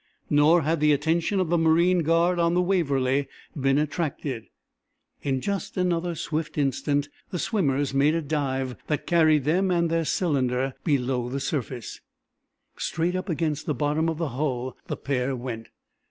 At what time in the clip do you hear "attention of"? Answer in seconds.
0.93-1.49